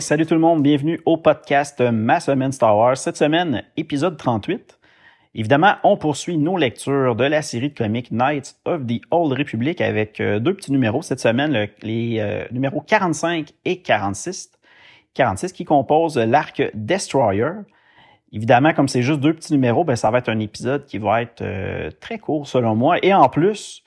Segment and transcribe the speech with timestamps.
[0.00, 2.96] Salut tout le monde, bienvenue au podcast Ma semaine Star Wars.
[2.96, 4.78] Cette semaine, épisode 38.
[5.34, 9.82] Évidemment, on poursuit nos lectures de la série de comics Knights of the Old Republic
[9.82, 14.52] avec euh, deux petits numéros cette semaine, les euh, numéros 45 et 46.
[15.12, 17.50] 46 qui composent l'arc Destroyer.
[18.32, 21.20] Évidemment, comme c'est juste deux petits numéros, ben, ça va être un épisode qui va
[21.20, 22.96] être euh, très court selon moi.
[23.02, 23.84] Et en plus,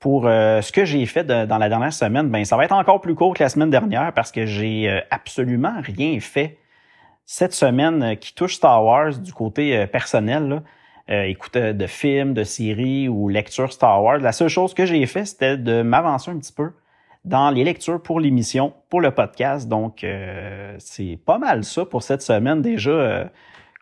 [0.00, 3.02] pour euh, ce que j'ai fait dans la dernière semaine, ben ça va être encore
[3.02, 6.58] plus court que la semaine dernière parce que j'ai euh, absolument rien fait
[7.26, 10.62] cette semaine euh, qui touche Star Wars du côté personnel.
[11.08, 11.26] Là.
[11.26, 14.18] écoute de films, de séries ou lecture Star Wars.
[14.18, 16.72] La seule chose que j'ai fait, c'était de m'avancer un petit peu
[17.26, 19.68] dans les lectures pour l'émission, pour le podcast.
[19.68, 20.06] Donc,
[20.78, 23.30] c'est pas mal ça pour cette semaine déjà.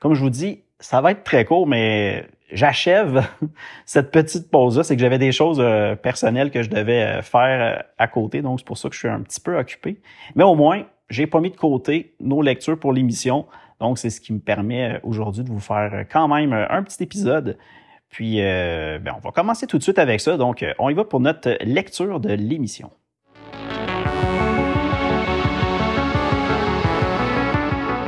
[0.00, 3.26] comme je vous dis, ça va être très court, mais j'achève
[3.84, 7.78] cette petite pause-là, c'est que j'avais des choses euh, personnelles que je devais euh, faire
[7.78, 10.00] euh, à côté, donc c'est pour ça que je suis un petit peu occupé.
[10.34, 13.46] Mais au moins, j'ai pas mis de côté nos lectures pour l'émission,
[13.80, 17.56] donc c'est ce qui me permet aujourd'hui de vous faire quand même un petit épisode.
[18.10, 20.36] Puis, ben, on va commencer tout de suite avec ça.
[20.36, 22.90] Donc, on y va pour notre lecture de l'émission.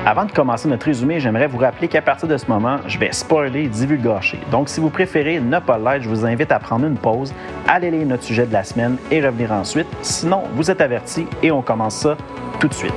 [0.06, 3.12] Avant de commencer notre résumé, j'aimerais vous rappeler qu'à partir de ce moment, je vais
[3.12, 4.40] spoiler et divulgacher.
[4.50, 7.34] Donc, si vous préférez ne pas l'être, je vous invite à prendre une pause,
[7.68, 9.86] aller lire notre sujet de la semaine et revenir ensuite.
[10.00, 12.16] Sinon, vous êtes avertis et on commence ça
[12.58, 12.94] tout de suite.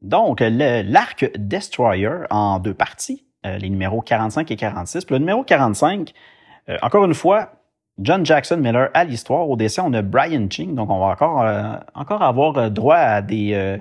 [0.00, 5.04] Donc, l'arc Destroyer en deux parties, euh, les numéros 45 et 46.
[5.04, 6.14] Puis le numéro 45,
[6.70, 7.50] euh, encore une fois,
[7.98, 9.48] John Jackson Miller à l'histoire.
[9.48, 10.74] Au dessin, on a Brian Ching.
[10.74, 13.78] Donc, on va encore, euh, avoir euh, droit à des euh,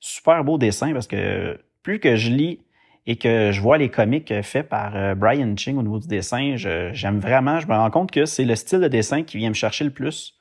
[0.00, 2.60] super beaux dessins parce que plus que je lis
[3.06, 7.20] et que je vois les comics faits par Brian Ching au niveau du dessin, j'aime
[7.20, 7.58] vraiment.
[7.58, 9.90] Je me rends compte que c'est le style de dessin qui vient me chercher le
[9.90, 10.34] plus.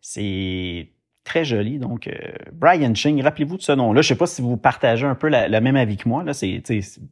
[0.00, 0.88] C'est
[1.22, 1.78] très joli.
[1.78, 2.10] Donc,
[2.52, 4.02] Brian Ching, rappelez-vous de ce nom-là.
[4.02, 6.24] Je sais pas si vous partagez un peu le même avis que moi.
[6.24, 6.60] Là, c'est,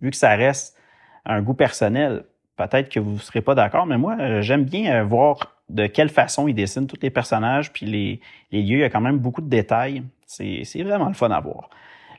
[0.01, 0.77] vu que ça reste
[1.25, 2.25] un goût personnel,
[2.69, 5.87] peut-être que vous ne serez pas d'accord, mais moi, euh, j'aime bien euh, voir de
[5.87, 8.21] quelle façon il dessine tous les personnages, puis les,
[8.53, 8.79] lieux.
[8.79, 10.03] Il y a quand même beaucoup de détails.
[10.27, 11.71] C'est vraiment le fun à voir.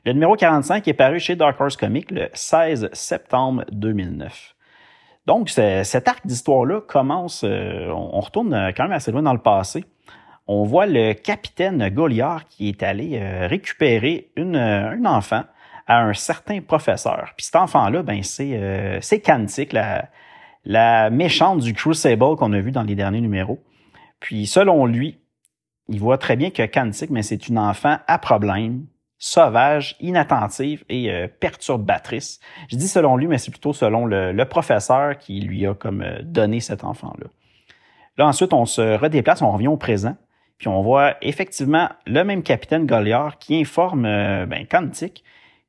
[0.06, 4.56] Le numéro 45 est paru chez Dark Horse Comics le 16 septembre 2009.
[5.28, 9.86] Donc, cet arc d'histoire-là commence, euh, on retourne quand même assez loin dans le passé.
[10.48, 15.44] On voit le capitaine Goliard qui est allé récupérer une, un enfant
[15.88, 17.32] à un certain professeur.
[17.38, 20.10] Puis cet enfant-là, ben c'est c'est la,
[20.66, 23.60] la méchante du Crucible qu'on a vu dans les derniers numéros.
[24.20, 25.18] Puis selon lui,
[25.90, 28.86] il voit très bien que Kantik, mais c'est une enfant à problème,
[29.18, 32.40] sauvage, inattentive et euh, perturbatrice.
[32.70, 36.22] Je dis selon lui, mais c'est plutôt selon le, professeur qui lui a comme euh,
[36.24, 37.28] donné cet enfant-là.
[38.18, 40.16] Là, ensuite, on se redéplace, on revient au présent,
[40.58, 44.66] puis on voit effectivement le même capitaine Goliard qui informe euh, ben,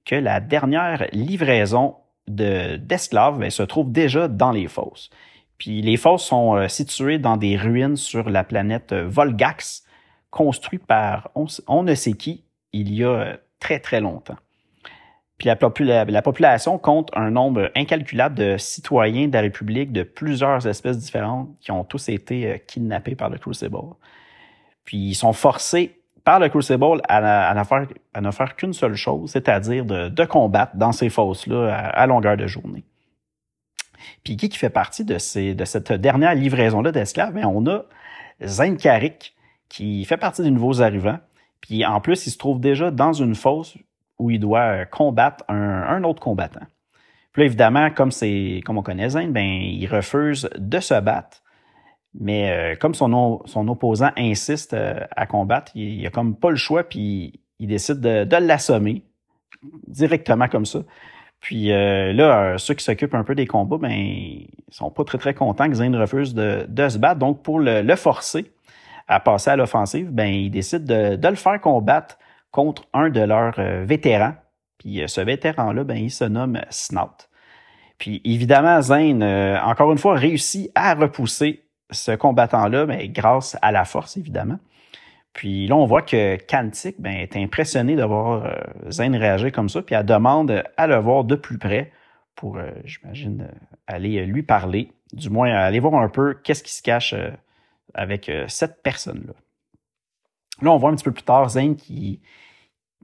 [0.05, 1.97] que la dernière livraison
[2.29, 5.11] d'esclaves ben, se trouve déjà dans les fosses.
[5.59, 9.85] Puis les fosses sont euh, situées dans des ruines sur la planète euh, Volgax,
[10.31, 14.39] construite par on, ne sait qui il y a euh, très très longtemps.
[15.39, 20.67] Puis la, la, population compte un nombre incalculable de citoyens de la République de plusieurs
[20.67, 23.77] espèces différentes qui ont tous été kidnappés par le Crucible.
[24.85, 27.55] Puis ils sont forcés par le Crucible à,
[28.21, 32.85] ne faire, qu'une seule chose, c'est-à-dire de, combattre dans ces fosses-là à, longueur de journée.
[34.25, 37.37] Puis qui fait partie de, cette dernière livraison-là d'esclaves?
[37.45, 37.83] On a
[38.45, 39.35] Zayn Karik,
[39.69, 41.19] qui fait partie des nouveaux arrivants.
[41.61, 43.77] Puis en plus, il se trouve déjà dans une fosse
[44.19, 46.67] où il doit combattre un, autre combattant.
[47.33, 48.11] Puis là, évidemment, comme
[48.65, 51.42] comme on connaît Zayn, ben il refuse de se battre.
[52.19, 56.57] Mais euh, comme son, son opposant insiste euh, à combattre, il, a comme pas le
[56.57, 59.03] choix, puis il décide de, de l'assommer
[59.87, 60.81] directement comme ça.
[61.41, 65.19] Puis euh, là, ceux qui s'occupent un peu des combats, ben, ils sont pas très
[65.19, 67.19] très contents que Zayn refuse de, de se battre.
[67.19, 68.53] Donc pour le, le forcer
[69.09, 72.19] à passer à l'offensive, ben, ils décident de, de, le faire combattre
[72.51, 74.35] contre un de leurs vétérans.
[74.79, 77.29] Puis ce vétéran-là, ben, il se nomme Snout.
[77.99, 79.23] Puis évidemment, Zayn,
[79.65, 81.63] encore une fois, réussit à repousser
[81.93, 84.59] ce combattant-là, ben, grâce à la force, évidemment.
[85.33, 89.69] Puis là, on voit que Kantik ben, est impressionné de voir euh, Zayn réagir comme
[89.69, 91.91] ça, puis elle demande à le voir de plus près
[92.35, 96.73] pour, euh, j'imagine, euh, aller lui parler, du moins aller voir un peu qu'est-ce qui
[96.73, 97.15] se cache
[97.95, 99.35] avec cette personne-là.
[100.63, 102.23] Là, on voit un petit peu plus tard Zayn qui,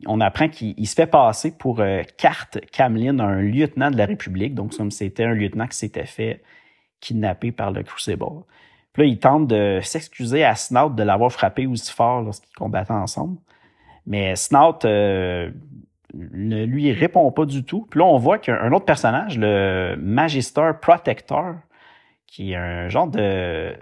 [0.06, 1.82] on apprend qu'il se fait passer pour
[2.17, 6.43] Carte Camlin, un lieutenant de la République, donc comme c'était un lieutenant qui s'était fait
[7.00, 8.44] kidnapper par le Crucible.
[8.98, 12.90] Puis là, il tente de s'excuser à Snout de l'avoir frappé aussi fort lorsqu'ils combattaient
[12.90, 13.38] ensemble.
[14.06, 15.52] Mais Snout euh,
[16.12, 17.86] ne lui répond pas du tout.
[17.88, 21.54] Puis là, on voit qu'un autre personnage, le Magister Protector,
[22.26, 23.76] qui est un genre de,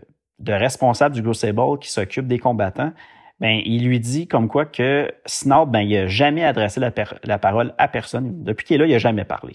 [0.46, 2.92] responsable du Crucible qui s'occupe des combattants,
[3.40, 7.88] ben, il lui dit comme quoi que Snout, ben, n'a jamais adressé la, parole à
[7.88, 8.44] personne.
[8.44, 9.54] Depuis qu'il est là, il n'a jamais parlé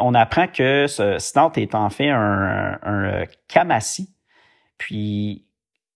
[0.00, 4.10] on apprend que ce Snout est en fait un, un, Kamasi.
[4.78, 5.44] Puis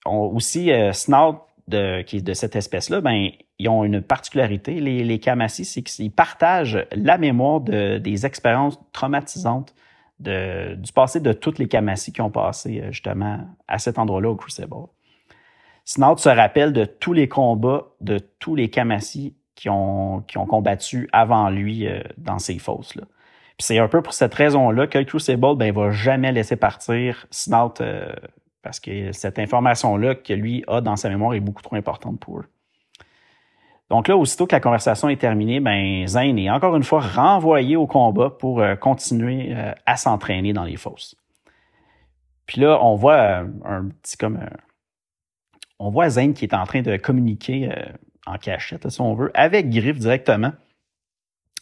[0.05, 1.39] aussi, euh, Snout
[1.69, 5.83] de, qui est de cette espèce-là, ben, ils ont une particularité, les, les Kamasi, c'est
[5.83, 9.75] qu'ils partagent la mémoire de, des expériences traumatisantes
[10.19, 14.31] de, du passé de toutes les Kamasi qui ont passé euh, justement à cet endroit-là
[14.31, 14.87] au Crucible.
[15.85, 20.47] Snout se rappelle de tous les combats de tous les Kamasi qui ont, qui ont
[20.47, 21.89] combattu avant lui
[22.19, 23.03] dans ces fosses-là
[23.63, 27.81] c'est un peu pour cette raison-là que le Crucible ben, va jamais laisser partir Snout
[27.81, 28.13] euh,
[28.63, 32.41] parce que cette information-là que lui a dans sa mémoire est beaucoup trop importante pour
[32.41, 32.47] eux.
[33.91, 37.77] Donc là, aussitôt que la conversation est terminée, ben Zane est encore une fois renvoyé
[37.77, 41.15] au combat pour euh, continuer euh, à s'entraîner dans les fosses.
[42.47, 44.41] Puis là, on voit un petit comme
[45.79, 47.71] on voit Zane qui est en train de communiquer
[48.27, 50.53] en cachette, si on veut, avec Griff directement.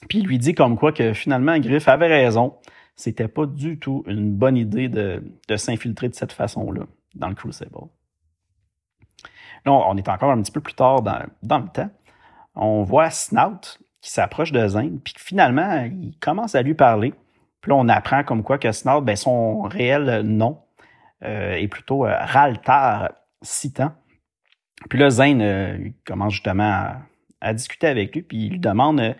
[0.09, 2.55] Puis il lui dit comme quoi que finalement Griff avait raison.
[3.01, 5.23] C'était pas du tout une bonne idée de,
[5.57, 6.83] s'infiltrer de cette façon-là
[7.15, 7.71] dans le Crucible.
[9.65, 11.91] Là, on est encore un petit peu plus tard dans, le temps.
[12.55, 17.15] On voit Snout qui s'approche de Zane, puis finalement, il commence à lui parler.
[17.63, 20.61] Puis là, on apprend comme quoi que Snout, ben, son réel nom
[21.25, 23.93] euh, est plutôt euh, Raltar Citan.
[24.91, 26.97] Puis là, Zane euh, commence justement
[27.41, 29.17] à, discuter avec lui, puis il lui demande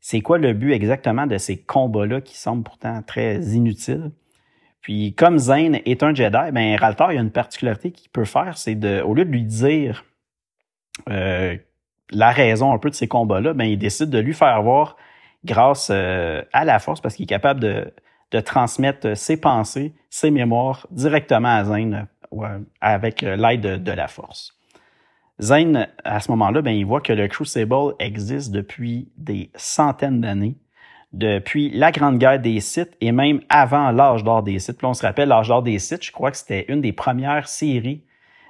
[0.00, 4.10] c'est quoi le but exactement de ces combats-là qui semblent pourtant très inutiles?
[4.80, 8.56] Puis comme Zane est un Jedi, ben Raltar, il a une particularité qu'il peut faire,
[8.56, 10.04] c'est de, au lieu de lui dire
[11.10, 11.56] euh,
[12.10, 14.96] la raison un peu de ces combats-là, ben il décide de lui faire voir
[15.44, 17.92] grâce euh, à la force, parce qu'il est capable de,
[18.30, 22.06] de, transmettre ses pensées, ses mémoires directement à Zane
[22.80, 24.57] avec l'aide de la force.
[25.40, 30.56] Zane, à ce moment-là, ben, il voit que le Crucible existe depuis des centaines d'années,
[31.12, 34.78] depuis la Grande Guerre des Sith et même avant l'âge d'or des Sith.
[34.78, 37.48] Puis on se rappelle, l'âge d'or des Sith, je crois que c'était une des premières
[37.48, 38.02] séries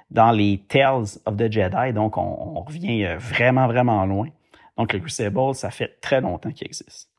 [0.09, 4.27] dans les Tales of the Jedi, donc on, revient euh, vraiment, vraiment loin.
[4.75, 7.11] Donc le Crucible, ça fait très longtemps qu'il existe.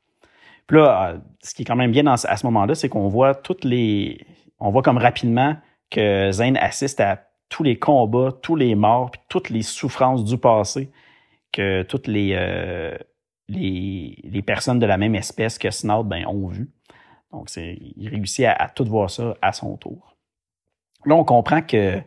[0.67, 3.35] Puis là, euh, ce qui est quand même bien à ce moment-là, c'est qu'on voit
[3.37, 4.27] toutes les...
[4.59, 5.57] On voit comme rapidement
[5.91, 10.38] que Zane assiste à tous les combats, tous les morts, puis toutes les souffrances du
[10.38, 10.91] passé
[11.52, 12.97] que toutes les, euh,
[14.47, 16.70] personnes de la même espèce que Snout ben, ont vu.
[17.32, 20.17] Donc, il réussit à, tout voir ça à son tour.
[21.05, 22.00] Là, on comprend que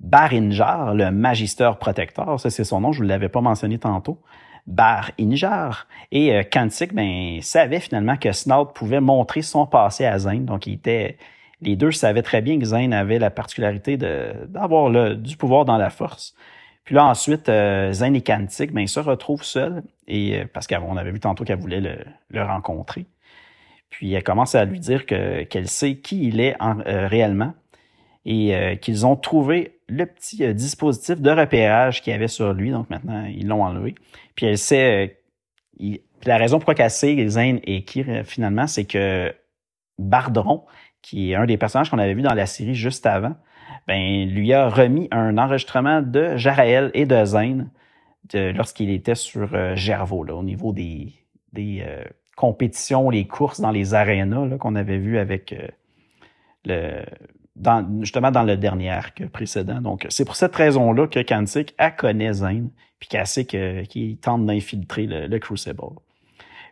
[0.00, 4.20] Bar-Injar, le Magister Protecteur, ça c'est son nom, je ne vous l'avais pas mentionné tantôt,
[4.66, 10.44] Bar-Injar, et euh, Kantik ben, savait finalement que Snout pouvait montrer son passé à Zane,
[10.44, 11.16] donc il était
[11.62, 15.90] les deux savaient très bien que Zane avait la particularité d'avoir du pouvoir dans la
[15.90, 16.34] force.
[16.86, 20.68] Puis là, ensuite, euh, Zane et Kantik, ben, ils se retrouvent seuls, et, euh, parce
[20.68, 23.06] qu'on avait vu tantôt qu'elle voulait le, rencontrer.
[23.90, 27.54] Puis elle commence à lui dire que, qu'elle sait qui il est euh, réellement
[28.28, 32.72] et qu'ils ont trouvé le petit dispositif de repérage qu'il avait sur lui.
[32.72, 33.94] Donc maintenant, ils l'ont enlevé.
[34.34, 35.20] Puis elle sait...
[36.24, 39.32] la raison pourquoi elle sait Zane et qui finalement, c'est que
[39.98, 40.64] Bardron,
[41.06, 43.36] qui est un des personnages qu'on avait vu dans la série juste avant,
[43.86, 47.70] ben, lui a remis un enregistrement de Jaraël et de Zane
[48.34, 51.12] lorsqu'il était sur euh, Gervaux, au niveau des,
[51.52, 52.02] des euh,
[52.36, 55.68] compétitions, les courses dans les arénas qu'on avait vu avec euh,
[56.64, 57.04] le
[57.54, 59.80] dans, justement dans le dernier arc précédent.
[59.80, 64.44] Donc, c'est pour cette raison-là que Kantik a connaît Zane, puis qu'elle sait qu'il tente
[64.44, 65.94] d'infiltrer le Crucible.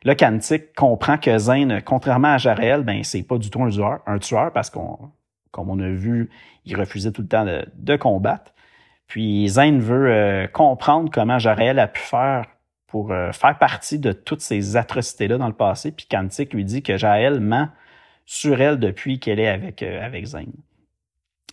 [0.05, 4.01] Là, Kantik comprend que Zane, contrairement à Jarel, ben c'est pas du tout un tueur,
[4.07, 4.99] un tueur parce qu'on,
[5.51, 6.31] comme on a vu,
[6.67, 8.53] il refusait tout le temps de, combattre.
[9.07, 12.47] Puis Zane veut euh, comprendre comment Jarel a pu faire
[12.87, 15.91] pour euh, faire partie de toutes ces atrocités-là dans le passé.
[15.91, 17.69] Puis Kantik lui dit que Jaël ment
[18.27, 20.53] sur elle depuis qu'elle est avec, euh, avec Zane.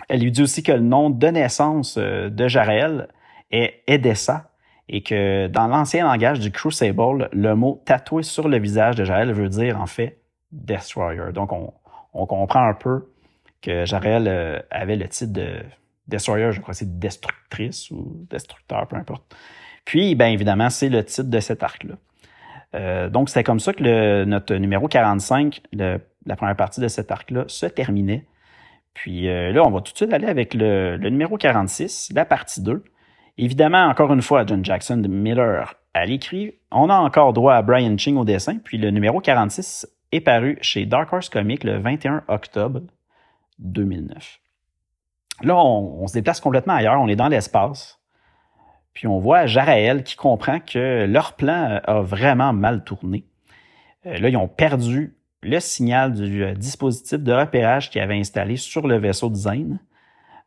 [0.09, 3.07] Elle lui dit aussi que le nom de naissance de Jarel
[3.51, 4.50] est Edessa
[4.91, 9.33] et que dans l'ancien langage du Crucible, le mot tatoué sur le visage de Jarel
[9.33, 10.19] veut dire en fait
[10.51, 11.31] Destroyer.
[11.33, 11.73] Donc on,
[12.13, 13.07] on comprend un peu
[13.61, 15.63] que Jarel avait le titre de
[16.07, 19.35] Destroyer, je crois que c'est Destructrice ou Destructeur, peu importe.
[19.85, 21.95] Puis, bien évidemment, c'est le titre de cet arc-là.
[22.75, 27.11] Euh, donc, c'est comme ça que notre numéro 45, le, la première partie de cet
[27.11, 28.25] arc-là, se terminait.
[28.93, 32.25] Puis euh, là, on va tout de suite aller avec le, le, numéro 46, la
[32.25, 32.83] partie 2.
[33.37, 36.55] Évidemment, encore une fois, John Jackson de Miller à l'écrit.
[36.71, 38.57] On a encore droit à Brian Ching au dessin.
[38.63, 42.81] Puis le numéro 46 est paru chez Dark Horse Comics le 21 octobre
[43.59, 44.39] 2009.
[45.43, 47.99] Là, on, se déplace complètement ailleurs, on est dans l'espace.
[48.93, 53.25] Puis on voit Jaraël qui comprend que leur plan a vraiment mal tourné.
[54.05, 58.57] Euh, là, ils ont perdu le signal du euh, dispositif de repérage qu'ils avaient installé
[58.57, 59.79] sur le vaisseau de Zane.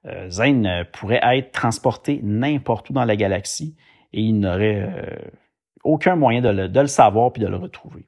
[0.07, 3.75] Euh, Zane pourrait être transporté n'importe où dans la galaxie
[4.13, 4.89] et il n'aurait
[5.83, 8.05] aucun moyen de le, savoir puis de le retrouver.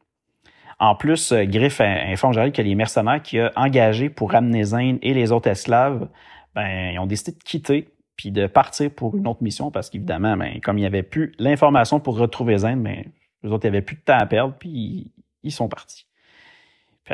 [0.78, 5.14] En plus, Griff informe Jaraël que les mercenaires qu'il a engagés pour ramener Zane et
[5.14, 6.08] les autres esclaves
[6.56, 10.36] ben, ils ont décidé de quitter puis de partir pour une autre mission parce qu'évidemment,
[10.38, 13.04] ben, comme il n'y avait plus l'information pour retrouver Zane, ben,
[13.44, 15.12] eux autres, avait plus de temps à perdre, puis
[15.42, 16.05] ils sont partis.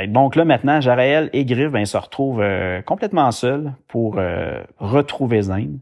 [0.08, 5.42] Donc là, maintenant, Jaraël et Griff ben, se retrouvent euh, complètement seuls pour euh, retrouver
[5.42, 5.78] Zane.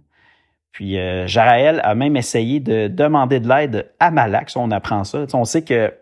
[0.72, 5.26] Puis euh, a même essayé de demander de l'aide à Malak, on apprend ça.
[5.34, 5.92] on sait que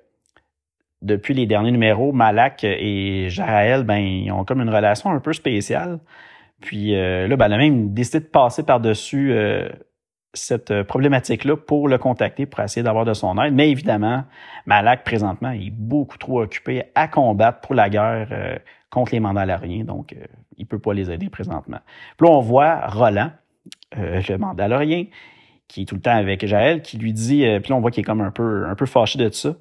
[1.03, 5.33] depuis les derniers numéros, Malak et Jaraël, ben, ils ont comme une relation un peu
[5.33, 6.01] spéciale.
[6.61, 9.69] Puis euh, là, ben, elle a même décidé de passer par-dessus euh,
[10.35, 13.55] cette euh, problématique-là pour le contacter, pour essayer d'avoir de son aide.
[13.55, 14.25] Mais évidemment,
[14.67, 20.15] Malak, présentement, est beaucoup trop occupé à combattre pour la guerre contre les Mandaloriens, donc
[20.57, 21.79] il peut pas les aider présentement.
[22.17, 23.31] Puis là, on voit Roland,
[23.97, 25.05] le Mandalorien,
[25.67, 28.01] qui est tout le temps avec Jaël, qui lui dit, puis là, on voit qu'il
[28.01, 29.55] est comme un peu, un peu fâché de ça,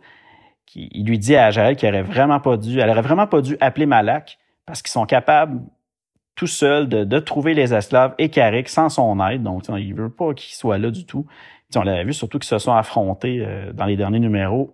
[0.68, 3.58] qui, lui dit à Jaël qu'il aurait vraiment pas dû, elle aurait vraiment pas dû
[3.60, 5.62] appeler Malak parce qu'ils sont capables
[6.38, 9.44] tout seul de, trouver les esclaves et Carrick sans son aide.
[9.44, 11.26] Donc, il veut pas qu'il soit là du tout.
[11.76, 14.74] on l'avait vu surtout qu'ils se sont affrontés euh, dans les derniers numéros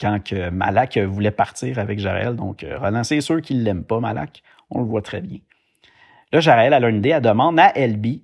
[0.00, 2.36] quand que Malak voulait partir avec Jarel.
[2.36, 4.44] Donc, euh, Roland, c'est sûr qu'il l'aime pas, Malak.
[4.70, 5.38] On le voit très bien.
[6.32, 7.08] Là, Jarel, a une idée.
[7.08, 8.22] Elle demande à Elby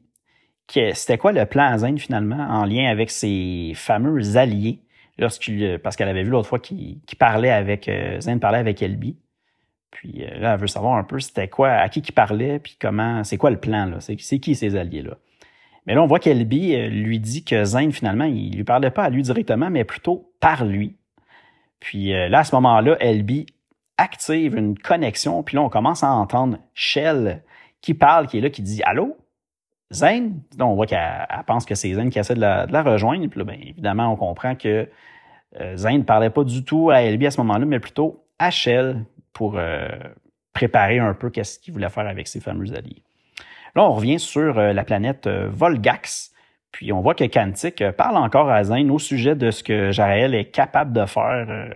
[0.69, 4.81] c'était quoi le plan à Zane, finalement, en lien avec ses fameux alliés,
[5.19, 9.17] parce qu'elle avait vu l'autre fois qu'il parlait avec, euh, Zane parlait avec Elby.
[9.95, 12.77] Puis euh, là, elle veut savoir un peu c'était quoi, à qui qui parlait, puis
[12.79, 14.01] comment, c'est quoi le plan, là?
[14.01, 15.17] C'est, qui ces alliés-là?
[15.87, 19.05] Mais là, on voit qu'Elby euh, lui dit que Zane, finalement, il lui parlait pas
[19.05, 20.97] à lui directement, mais plutôt par lui.
[21.79, 23.47] Puis euh, là, à ce moment-là, Elby
[23.97, 27.43] active une connexion, puis là, on commence à entendre Shell
[27.81, 29.17] qui parle, qui est là, qui dit Allô?
[29.93, 30.41] Zane?
[30.57, 33.29] Donc, on voit qu'elle pense que c'est Zane qui essaie de la, rejoindre.
[33.29, 34.89] Puis là, bien, évidemment, on comprend que
[35.77, 39.05] Zane ne parlait pas du tout à Elby à ce moment-là, mais plutôt à Shell,
[39.35, 39.89] pour euh,
[40.55, 43.03] préparer un peu qu'est-ce qu'il voulait faire avec ses fameux alliés.
[43.75, 46.33] Là, on revient sur euh, la planète euh, Volgax,
[46.71, 50.35] puis on voit que Kantik parle encore à Zane au sujet de ce que Jarael
[50.35, 51.69] est capable de faire,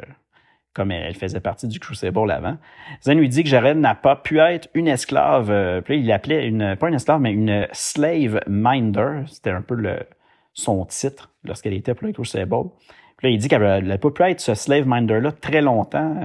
[0.72, 2.56] comme elle faisait partie du Crucible avant.
[3.04, 6.74] Zane lui dit que Jarael n'a pas pu être une esclave, puis il l'appelait une,
[6.74, 9.22] pas une esclave, mais une slave minder.
[9.28, 9.76] C'était un peu
[10.52, 12.70] son titre lorsqu'elle était pour le Crucible.
[13.18, 16.16] Puis là, il dit qu'elle n'a pas pu être ce slave minder-là très longtemps,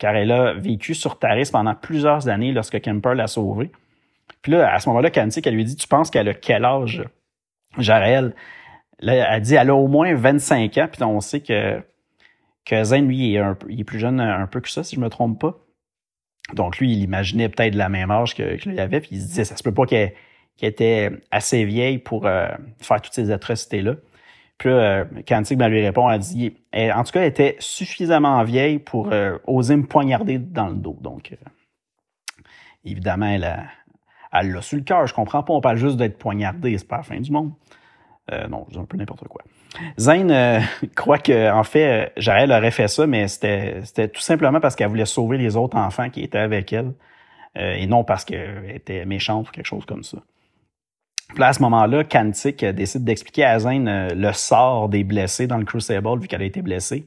[0.00, 3.70] car elle a vécu sur Taris pendant plusieurs années lorsque Kemper l'a sauvée.
[4.40, 7.04] Puis là, à ce moment-là, Kantik, elle lui dit, tu penses qu'elle a quel âge?
[7.78, 8.34] Jarel,
[9.00, 11.82] là, elle dit, elle a au moins 25 ans, puis on sait que,
[12.64, 15.00] que Zane, lui, est, un, il est plus jeune un peu que ça, si je
[15.00, 15.58] me trompe pas.
[16.54, 19.44] Donc lui, il imaginait peut-être la même âge que, que avait, puis il se disait,
[19.44, 20.14] ça se peut pas qu'elle
[20.62, 23.96] était assez vieille pour euh, faire toutes ces atrocités-là.
[24.60, 28.78] Puis là, Kantik ben, lui répond, elle dit, en tout cas, elle était suffisamment vieille
[28.78, 30.98] pour euh, oser me poignarder dans le dos.
[31.00, 31.36] Donc, euh,
[32.84, 33.64] évidemment, elle a,
[34.34, 35.06] elle l'a sur le cœur.
[35.06, 37.52] Je comprends pas, on parle juste d'être poignardé, c'est pas la fin du monde.
[38.32, 39.40] Euh, non, je dis un peu n'importe quoi.
[39.98, 40.60] Zane euh,
[40.94, 44.88] croit que, en fait, Jaël aurait fait ça, mais c'était, c'était tout simplement parce qu'elle
[44.88, 46.92] voulait sauver les autres enfants qui étaient avec elle,
[47.56, 50.18] et non parce qu'elle était méchante ou quelque chose comme ça.
[51.34, 55.58] Puis à ce moment-là, Kantik décide d'expliquer à Zane euh, le sort des blessés dans
[55.58, 57.06] le Crucible, vu qu'elle a été blessée.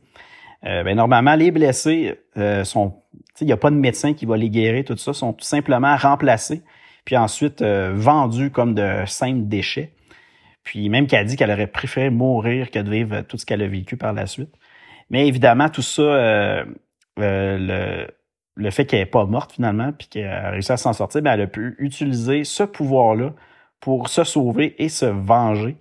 [0.65, 2.95] Euh, ben, normalement, les blessés euh, sont...
[3.41, 5.95] Il n'y a pas de médecin qui va les guérir, tout ça, sont tout simplement
[5.97, 6.61] remplacés,
[7.03, 9.91] puis ensuite vendus comme de simples déchets.
[10.63, 13.67] Puis même qu'elle dit qu'elle aurait préféré mourir que de vivre tout ce qu'elle a
[13.67, 14.53] vécu par la suite.
[15.09, 16.63] Mais évidemment, tout ça,
[17.17, 18.07] le,
[18.55, 21.33] le fait qu'elle n'est pas morte finalement, puis qu'elle a réussi à s'en sortir, ben,
[21.33, 23.33] elle a pu utiliser ce pouvoir-là
[23.83, 25.75] pour se sauver et se venger.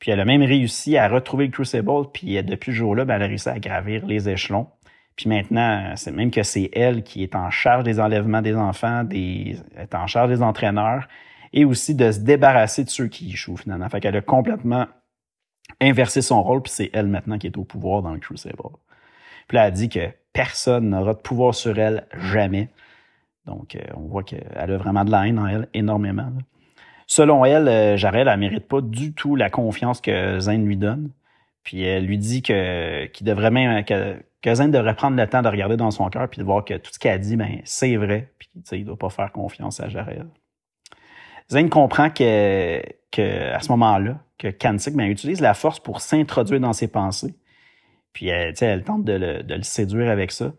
[0.00, 3.22] Puis elle a même réussi à retrouver le Crucible, puis depuis ce jour-là, ben, elle
[3.22, 4.66] a réussi à gravir les échelons.
[5.14, 9.04] Puis maintenant, c'est même que c'est elle qui est en charge des enlèvements des enfants,
[9.04, 11.06] des, est en charge des entraîneurs,
[11.52, 13.88] et aussi de se débarrasser de ceux qui échouent finalement.
[13.88, 14.88] Fait qu'elle a complètement
[15.80, 18.56] inversé son rôle, puis c'est elle maintenant qui est au pouvoir dans le Crucible.
[19.46, 22.68] Puis là, elle dit que personne n'aura de pouvoir sur elle jamais.
[23.46, 26.32] Donc, euh, on voit qu'elle a vraiment de la haine en elle, énormément.
[27.06, 31.10] Selon elle, euh, Jarel, elle mérite pas du tout la confiance que Zane lui donne.
[31.62, 35.42] Puis elle lui dit que qu'il devrait même que, que Zane devrait prendre le temps
[35.42, 37.96] de regarder dans son cœur puis de voir que tout ce qu'elle dit, ben c'est
[37.96, 38.32] vrai.
[38.38, 40.26] Puis il doit pas faire confiance à Jarel.
[41.50, 42.80] Zane comprend que,
[43.18, 47.34] à ce moment-là, que Kantik ben, utilise la force pour s'introduire dans ses pensées.
[48.12, 50.52] Puis elle, elle tente de le, de le séduire avec ça.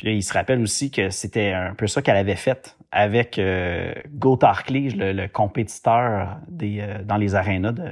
[0.00, 3.38] Puis là, il se rappelle aussi que c'était un peu ça qu'elle avait fait avec
[3.38, 7.90] euh, le, compétiteur des, euh, dans les arénas de,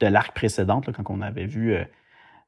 [0.00, 1.84] de l'arc précédente, quand on avait vu euh,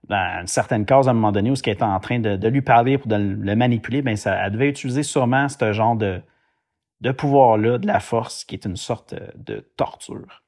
[0.09, 2.37] dans une certaine case à un moment donné où ce qu'elle était en train de,
[2.37, 5.95] de, lui parler pour de le manipuler, ben ça, elle devait utiliser sûrement ce genre
[5.95, 6.23] de,
[7.03, 10.43] de pouvoir-là, de la force, qui est une sorte de torture.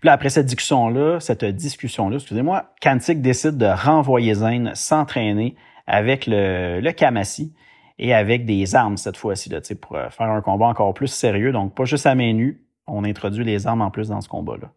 [0.00, 5.54] Puis là, après cette discussion-là, cette discussion-là, excusez-moi, Kantik décide de renvoyer Zane s'entraîner
[5.86, 7.54] avec le, le Kamasi
[7.98, 9.50] et avec des armes cette fois-ci,
[9.80, 11.52] pour euh, faire un combat encore plus sérieux.
[11.52, 14.70] Donc, pas juste à main nue, on introduit les armes en plus dans ce combat-là.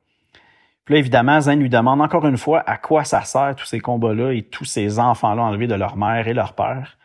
[0.85, 3.79] Puis là, évidemment, Zen lui demande encore une fois à quoi ça sert tous ces
[3.79, 6.97] combats-là et tous ces enfants-là enlevés de leur mère et leur père.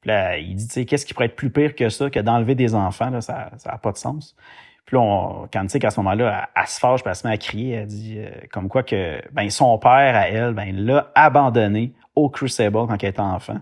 [0.00, 2.20] Puis là, il dit, tu sais, qu'est-ce qui pourrait être plus pire que ça, que
[2.20, 4.36] d'enlever des enfants, là, ça n'a pas de sens.
[4.84, 7.26] Puis là, on, quand tu sais qu'à ce moment-là, elle, se fâche, puis elle se
[7.26, 10.76] met à crier, elle dit euh, comme quoi que ben son père à elle, ben
[10.76, 13.58] l'a abandonné au Crucible quand elle était enfant.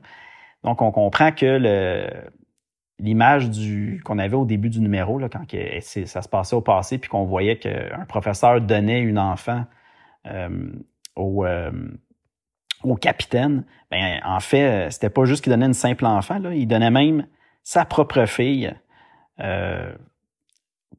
[0.65, 1.59] Donc, on comprend que
[2.99, 5.45] l'image du qu'on avait au début du numéro, là, quand
[5.81, 9.65] ça se passait au passé, puis qu'on voyait qu'un professeur donnait une enfant
[10.27, 10.71] euh,
[11.17, 11.73] au, euh,
[12.85, 16.67] au capitaine, ben en fait, c'était pas juste qu'il donnait une simple enfant, là, il
[16.67, 17.27] donnait même
[17.65, 18.73] sa propre fille
[19.41, 19.93] euh,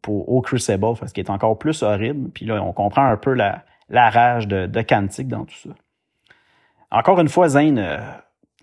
[0.01, 2.29] pour, au Crucible, parce qu'il est encore plus horrible.
[2.31, 5.69] Puis là, on comprend un peu la, la rage de, de Kantik dans tout ça.
[6.93, 7.79] Encore une fois, Zane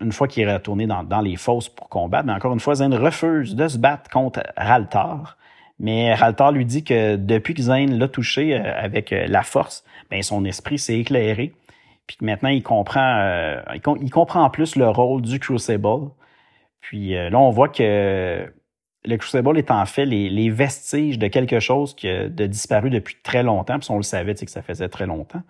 [0.01, 2.93] une fois qu'il est retourné dans, les fosses pour combattre, mais encore une fois, Zane
[2.93, 5.37] refuse de se battre contre Raltar.
[5.79, 9.83] Mais Raltar lui dit que depuis que Zane l'a touché euh, avec euh, la force,
[10.09, 11.53] ben son esprit s'est éclairé.
[12.07, 16.09] Puis que maintenant, il comprend, euh, il, comprend plus le rôle du Crucible.
[16.81, 18.51] Puis là, on voit que
[19.05, 23.43] le Crucible est en fait les, vestiges de quelque chose qui a disparu depuis très
[23.43, 23.79] longtemps.
[23.79, 25.43] Puis on le savait, que ça faisait très longtemps.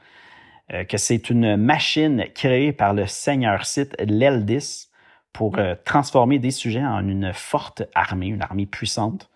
[0.73, 4.89] Euh, que c'est une machine créée par le seigneur Sith l'Eldis
[5.33, 9.29] pour euh, transformer des sujets en une forte armée, une armée puissante.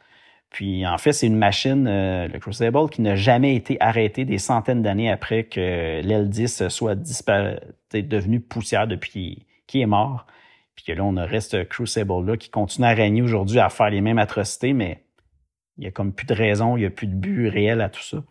[0.50, 4.38] Puis en fait, c'est une machine, euh, le Crucible, qui n'a jamais été arrêtée des
[4.38, 10.28] centaines d'années après que l'Eldis soit devenu poussière depuis qu'il est mort.
[10.76, 14.02] Puis que là, on aurait ce Crucible-là qui continue à régner aujourd'hui, à faire les
[14.02, 15.04] mêmes atrocités, mais
[15.78, 17.89] il n'y a comme plus de raison, il n'y a plus de but réel à
[17.89, 18.24] tout ça.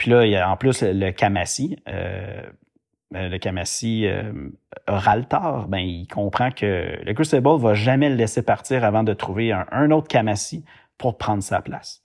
[0.00, 1.76] Puis là, il y a en plus le Kamasi.
[1.86, 2.40] Euh,
[3.10, 4.32] ben, le Kamasi euh,
[4.88, 9.52] Raltar, ben, il comprend que le Crucible va jamais le laisser partir avant de trouver
[9.52, 10.64] un, autre Kamasi
[10.96, 12.02] pour prendre sa place.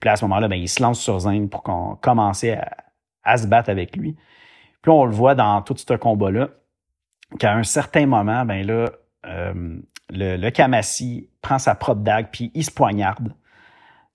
[0.00, 2.44] Puis à ce moment-là, ben, il se lance sur Zane pour qu'on commence
[3.22, 4.16] à, se battre avec lui.
[4.82, 6.48] Puis on le voit dans tout ce combat-là,
[7.38, 8.90] qu'à un certain moment, ben là,
[9.24, 9.78] euh,
[10.10, 13.32] le, le Kamasi prend sa propre dague puis il se poignarde.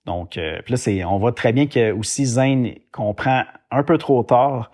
[0.06, 4.22] Donc, euh, là, c'est, on voit très bien que aussi Zane comprend un peu trop
[4.22, 4.70] tard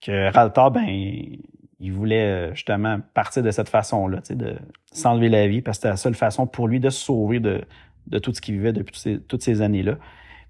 [0.00, 0.86] que Raltar, ben,
[1.80, 4.56] il voulait euh, justement partir de cette façon-là, de
[4.92, 7.64] s'enlever la vie, parce que c'était la seule façon pour lui de se sauver de,
[8.06, 9.96] de tout ce qu'il vivait depuis toutes ces, années-là.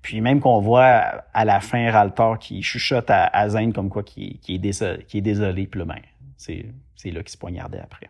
[0.03, 4.41] Puis même qu'on voit à la fin Raltar qui chuchote à, Zane comme quoi qui,
[4.49, 5.97] est désolé, qui puis ben,
[6.37, 8.09] c'est, c'est là qu'il se poignardait après.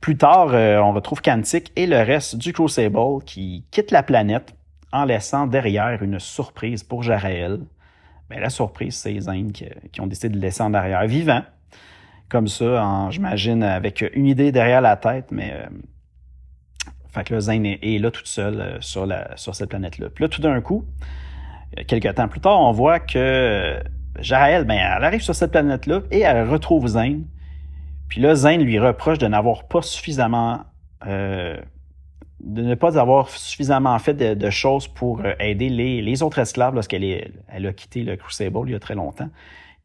[0.00, 4.54] Plus tard, euh, on retrouve Kantik et le reste du Crucible qui quittent la planète
[4.92, 7.60] en laissant derrière une surprise pour Jaraël.
[8.28, 11.42] Ben, la surprise, c'est les Indes qui, ont décidé de le laisser en arrière vivant.
[12.28, 15.66] Comme ça, j'imagine, avec une idée derrière la tête, mais euh,
[17.08, 20.10] fait que Zane est, là toute seule euh, sur, la, sur cette planète-là.
[20.10, 20.84] Puis là, tout d'un coup,
[21.76, 23.82] euh, quelques temps plus tard, on voit que
[24.20, 27.24] Jaraël, ben, elle arrive sur cette planète-là et elle retrouve Zane.
[28.08, 30.64] Puis là, Zane lui reproche de n'avoir pas suffisamment
[32.42, 37.32] de ne pas avoir suffisamment fait de, choses pour euh, aider les, autres esclaves lorsqu'elle
[37.48, 39.28] elle a quitté le Crucible il y a très longtemps.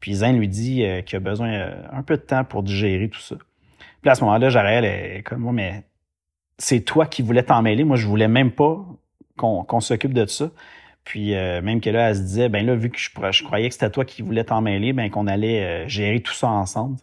[0.00, 3.08] Puis Zane lui dit euh, qu'il a besoin euh, un peu de temps pour digérer
[3.08, 3.36] tout ça.
[4.00, 5.84] Puis à ce moment-là, Jarel est comme moi, mais
[6.58, 7.84] c'est toi qui voulais t'en mêler.
[7.84, 8.84] Moi, je voulais même pas
[9.36, 10.50] qu'on s'occupe de ça.
[11.04, 13.74] Puis même que là, elle se disait, ben là, vu que je, je croyais que
[13.74, 16.96] c'était toi qui voulais t'en mêler, ben qu'on allait gérer tout ça ensemble.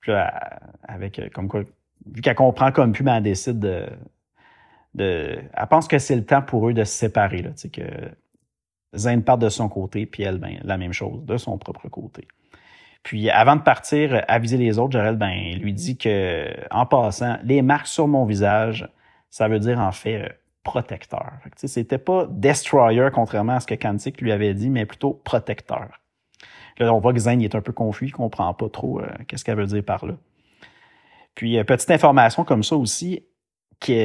[0.00, 1.62] Puis là, avec comme quoi,
[2.12, 3.86] vu qu'elle comprend comme plus, ben elle décide de,
[4.94, 5.38] de.
[5.52, 7.42] Elle pense que c'est le temps pour eux de se séparer.
[7.42, 7.82] Là, que
[8.96, 12.26] Zane part de son côté, puis elle, ben, la même chose, de son propre côté.
[13.02, 17.62] Puis avant de partir, aviser les autres, Jarel ben, lui dit que, en passant, les
[17.62, 18.88] marques sur mon visage,
[19.30, 21.32] ça veut dire en fait protecteur.
[21.56, 25.88] C'était pas destroyer, contrairement à ce que Kantik lui avait dit, mais plutôt protecteur.
[26.78, 29.44] Là, on voit que Zane est un peu confus, il comprend pas trop euh, qu'est-ce
[29.44, 30.14] qu'elle veut dire par là.
[31.34, 33.24] Puis, euh, petite information comme ça aussi,
[33.80, 33.96] qui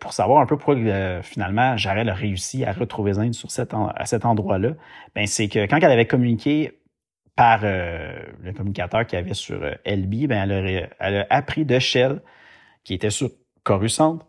[0.00, 3.74] pour savoir un peu pourquoi euh, finalement Jarel a réussi à retrouver Zane sur cet
[3.74, 4.72] à cet endroit-là,
[5.14, 6.78] ben c'est que quand elle avait communiqué
[7.34, 12.22] par le communicateur qu'il y avait sur LB, ben elle, a appris de Shell,
[12.82, 13.30] qui était sur
[13.62, 14.20] Coruscant,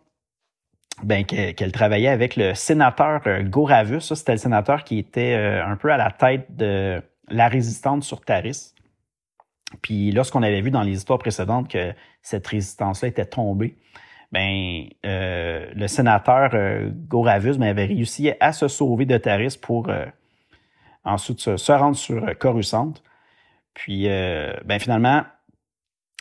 [1.02, 4.00] ben, qu'elle travaillait avec le sénateur euh, Goravus.
[4.00, 8.06] Ça, c'était le sénateur qui était euh, un peu à la tête de la résistance
[8.06, 8.74] sur Taris.
[9.82, 13.76] Puis lorsqu'on avait vu dans les histoires précédentes que cette résistance-là était tombée,
[14.32, 16.50] ben euh, le sénateur
[17.08, 19.90] Goravus ben, avait réussi à se sauver de Taris pour
[21.04, 22.94] ensuite se, rendre sur Coruscant.
[23.74, 25.22] Puis ben finalement,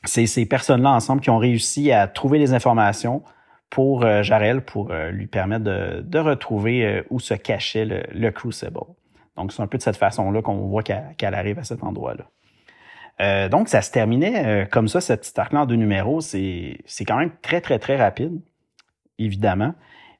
[0.06, 3.24] c'est ces personnes-là ensemble qui ont réussi à trouver les informations,
[3.70, 8.80] pour euh, Jarel pour euh, lui permettre de, retrouver euh, où se cachait le, Crucible.
[9.36, 12.26] Donc, c'est un peu de cette façon-là qu'on voit qu'elle arrive à cet endroit-là.
[13.20, 16.22] Donc, ça se terminait comme ça, cette petite arc-là en deux numéros.
[16.22, 18.42] C'est quand même très, très, très rapide,
[19.18, 19.74] évidemment.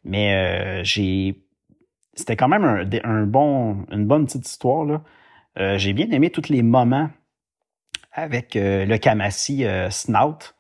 [0.04, 1.44] Mais j'ai
[2.16, 2.64] c'était quand même
[3.04, 4.86] un, bon, une bonne petite histoire.
[4.86, 5.78] Là.
[5.78, 7.10] j'ai bien aimé tous les moments
[8.14, 10.56] avec le Kamasi Snout.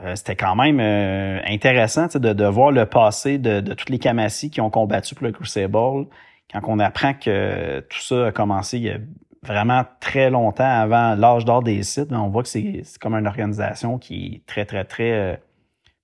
[0.00, 3.98] Euh, c'était quand même euh, intéressant de, de, voir le passé de, de toutes les
[3.98, 6.06] Kamassi qui ont combattu pour le Crucible.
[6.52, 8.98] Quand on apprend que tout ça a commencé il y a
[9.44, 13.98] vraiment très longtemps avant l'âge d'or des sites, on voit que c'est comme une organisation
[13.98, 15.36] qui est très, très, très euh,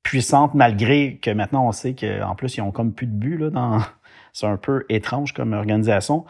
[0.02, 3.36] puissante, malgré que maintenant on sait qu'en plus, ils ont comme plus de but.
[3.36, 3.78] Là, dans...
[4.32, 6.24] C'est un peu étrange comme organisation.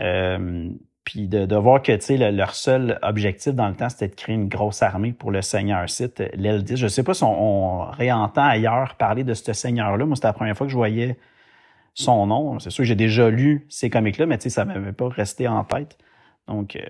[0.00, 0.70] Euh,
[1.04, 4.36] puis de, de, voir que le, leur seul objectif dans le temps, c'était de créer
[4.36, 6.76] une grosse armée pour le seigneur site, l'aile 10.
[6.76, 10.06] Je sais pas si on, réentend ailleurs parler de ce seigneur-là.
[10.06, 11.18] Moi, c'était la première fois que je voyais
[11.94, 12.58] son nom.
[12.60, 15.64] C'est sûr que j'ai déjà lu ces comics-là, mais ça ne m'avait pas resté en
[15.64, 15.98] tête.
[16.48, 16.80] Donc, euh,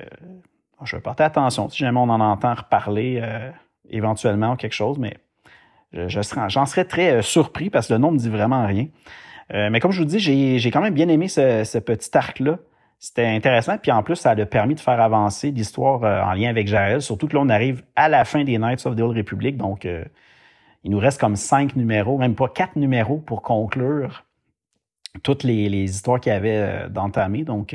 [0.85, 1.69] je vais porter attention.
[1.69, 3.51] Si jamais on en entend reparler euh,
[3.91, 5.19] éventuellement quelque chose, mais
[5.93, 8.87] je, j'en serais très euh, surpris parce que le nom me dit vraiment rien.
[9.51, 12.59] mais comme je vous dis, j'ai, quand même bien aimé ce, petit arc-là.
[12.99, 16.69] C'était intéressant, puis en plus, ça a permis de faire avancer l'histoire en lien avec
[16.69, 19.57] Jaël, surtout que là, on arrive à la fin des Knights of the Old Republic,
[19.57, 19.88] donc
[20.85, 24.25] il nous reste comme cinq numéros, même pas quatre numéros pour conclure
[25.25, 27.43] toutes les, histoires qu'il y avait d'entamées.
[27.43, 27.75] Donc,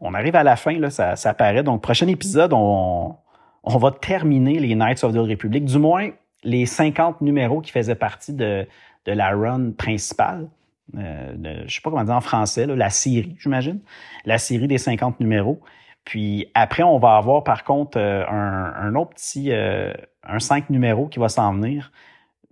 [0.00, 1.62] on arrive à la fin, là, ça, ça paraît.
[1.62, 3.16] Donc, prochain épisode, on,
[3.64, 6.10] va terminer les Knights of the Republic, du moins
[6.42, 8.66] les 50 numéros qui faisaient partie de,
[9.06, 10.48] la run principale
[10.96, 13.80] euh, je sais pas comment dire en français, la série, j'imagine.
[14.24, 15.60] La série des 50 numéros.
[16.04, 21.08] Puis après, on va avoir par contre euh, un, autre petit, euh, un 5 numéros
[21.08, 21.90] qui va s'en venir.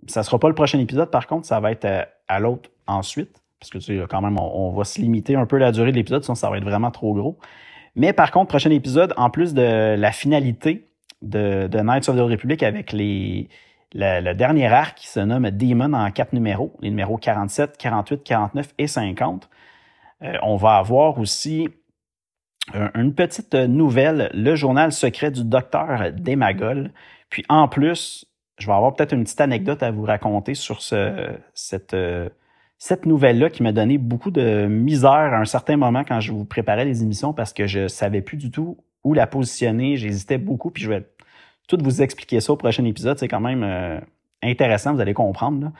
[0.07, 1.87] Ça sera pas le prochain épisode, par contre, ça va être
[2.27, 3.42] à, l'autre ensuite.
[3.63, 5.95] Parce que tu sais, quand même, on, va se limiter un peu la durée de
[5.95, 7.37] l'épisode, sinon ça va être vraiment trop gros.
[7.95, 10.89] Mais par contre, prochain épisode, en plus de la finalité
[11.21, 13.47] de, de Knights of the Republic avec les,
[13.93, 18.73] le, dernier arc qui se nomme Demon en quatre numéros, les numéros 47, 48, 49
[18.77, 19.49] et 50.
[20.23, 21.69] Euh, on va avoir aussi
[22.95, 26.91] une petite nouvelle, le journal secret du docteur Demagol.
[27.29, 28.25] Puis en plus,
[28.57, 31.95] je vais avoir peut-être une petite anecdote à vous raconter sur ce, cette,
[32.83, 36.43] cette nouvelle-là qui m'a donné beaucoup de misère à un certain moment quand je vous
[36.43, 39.95] préparais les émissions parce que je savais plus du tout où la positionner.
[39.95, 41.07] J'hésitais beaucoup, puis je vais
[41.69, 43.17] tout vous expliquer ça au prochain épisode.
[43.17, 44.01] C'est quand même euh,
[44.41, 45.71] intéressant, vous allez comprendre.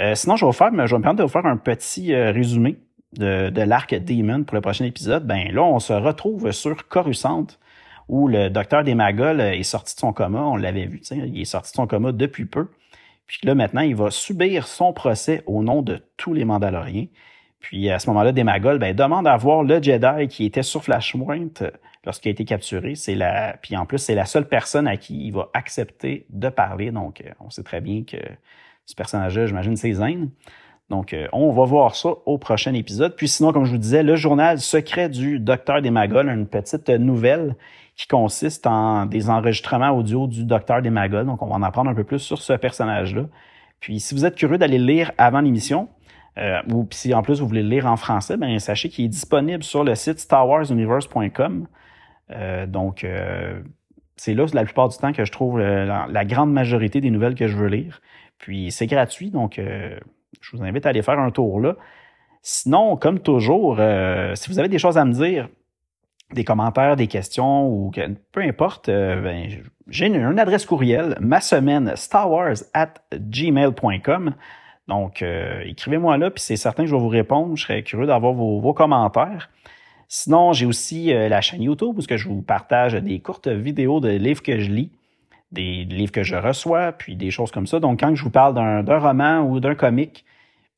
[0.00, 2.12] Euh, sinon, je vais, vous faire, je vais me permettre de vous faire un petit
[2.12, 2.80] euh, résumé
[3.16, 5.24] de, de l'arc Demon pour le prochain épisode.
[5.28, 7.46] Ben là, on se retrouve sur Coruscant,
[8.08, 10.42] où le docteur des Magols est sorti de son coma.
[10.42, 12.66] On l'avait vu, il est sorti de son coma depuis peu.
[13.30, 17.06] Puis là, maintenant, il va subir son procès au nom de tous les Mandaloriens.
[17.60, 21.70] Puis à ce moment-là, Demagol ben, demande à voir le Jedi qui était sur Flashpoint
[22.04, 22.96] lorsqu'il a été capturé.
[22.96, 26.48] C'est la, puis en plus, c'est la seule personne à qui il va accepter de
[26.48, 26.90] parler.
[26.90, 28.16] Donc, euh, on sait très bien que
[28.84, 30.30] ce personnage-là, j'imagine, c'est Zane.
[30.88, 33.14] Donc, euh, on va voir ça au prochain épisode.
[33.14, 36.88] Puis sinon, comme je vous disais, le journal secret du docteur des Magols, une petite
[36.88, 37.54] nouvelle
[38.00, 41.26] qui consiste en des enregistrements audio du docteur des Magols.
[41.26, 43.24] Donc, on va en apprendre un peu plus sur ce personnage-là.
[43.78, 45.90] Puis si vous êtes curieux d'aller le lire avant l'émission,
[46.38, 49.08] euh, ou si en plus vous voulez le lire en français, ben sachez qu'il est
[49.08, 51.66] disponible sur le site starwarsuniverse.com.
[52.30, 53.60] Euh, donc euh,
[54.16, 57.48] c'est là la plupart du temps que je trouve la, grande majorité des nouvelles que
[57.48, 58.00] je veux lire.
[58.38, 61.76] Puis c'est gratuit, donc je vous invite à aller faire un tour là.
[62.40, 63.76] Sinon, comme toujours,
[64.34, 65.50] si vous avez des choses à me dire,
[66.32, 67.90] des commentaires, des questions ou
[68.32, 69.48] peu importe, ben,
[69.90, 74.34] j'ai une, adresse courriel, ma semaine starwars at gmail.com.
[74.88, 77.56] Donc, euh, écrivez-moi là, puis c'est certain que je vais vous répondre.
[77.56, 79.50] Je serais curieux d'avoir vos, commentaires.
[80.08, 84.08] Sinon, j'ai aussi euh, la chaîne YouTube où je vous partage des courtes vidéos de
[84.08, 84.90] livres que je lis,
[85.52, 87.78] des livres que je reçois, puis des choses comme ça.
[87.78, 90.24] Donc, quand je vous parle d'un roman ou d'un comic,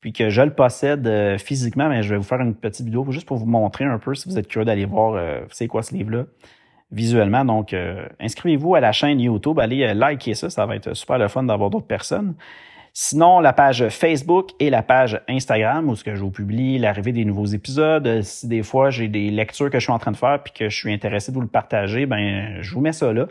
[0.03, 3.09] puis que je le possède euh, physiquement, mais je vais vous faire une petite vidéo
[3.09, 5.17] juste pour vous montrer un peu si vous êtes curieux d'aller voir
[5.49, 6.25] c'est quoi ce livre-là
[6.91, 7.45] visuellement.
[7.45, 7.73] Donc,
[8.19, 11.69] inscrivez-vous à la chaîne YouTube, allez liker ça, ça va être super le fun d'avoir
[11.69, 12.35] d'autres personnes.
[12.95, 17.11] Sinon, la page Facebook et la page Instagram où ce que je vous publie l'arrivée
[17.11, 18.21] des nouveaux épisodes.
[18.21, 20.69] Si des fois j'ai des lectures que je suis en train de faire puis que
[20.69, 23.27] je suis intéressé de vous le partager, ben je vous mets ça là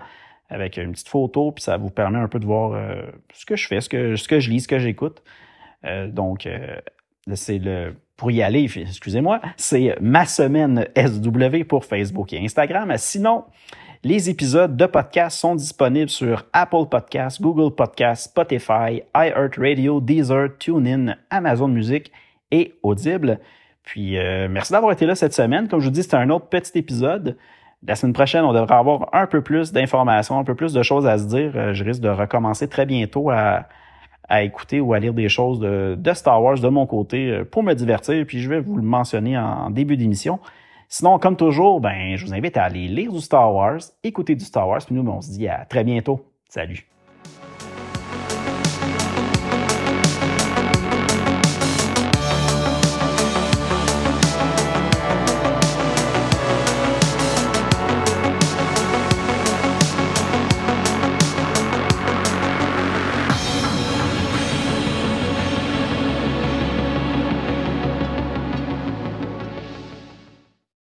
[0.51, 3.55] avec une petite photo puis ça vous permet un peu de voir euh, ce que
[3.55, 5.23] je fais, ce que ce que je lis, ce que j'écoute.
[5.85, 6.77] Euh, donc euh,
[7.35, 12.93] c'est le pour y aller, excusez-moi, c'est ma semaine SW pour Facebook et Instagram.
[12.97, 13.47] Sinon,
[14.05, 21.17] les épisodes de podcast sont disponibles sur Apple Podcasts, Google Podcasts, Spotify, iHeartRadio, Deezer, TuneIn,
[21.31, 22.13] Amazon Music
[22.53, 23.41] et Audible.
[23.83, 25.67] Puis euh, merci d'avoir été là cette semaine.
[25.67, 27.37] Comme je vous dis, c'était un autre petit épisode.
[27.85, 31.09] La semaine prochaine, on devrait avoir un peu plus d'informations, un peu plus de choses
[31.09, 31.75] à se dire.
[31.75, 33.67] Je risque de recommencer très bientôt à,
[34.41, 37.75] écouter ou à lire des choses de, Star Wars de mon côté euh, pour me
[37.75, 38.25] divertir.
[38.27, 40.39] Puis je vais vous le mentionner en début d'émission.
[40.89, 44.45] Sinon, comme toujours, ben, je vous invite à aller lire du Star Wars, écouter du
[44.45, 46.25] Star Wars, puis nous, ben, on se dit à très bientôt.
[46.49, 46.87] Salut!